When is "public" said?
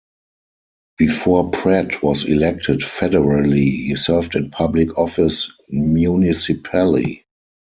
4.49-4.97